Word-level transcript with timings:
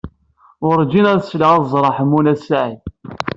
Werǧin 0.63 1.09
ad 1.11 1.15
alseɣ 1.21 1.49
ad 1.55 1.63
ẓreɣ 1.73 1.93
Ḥemmu 1.97 2.19
n 2.21 2.31
At 2.33 2.39
Sɛid. 2.47 2.79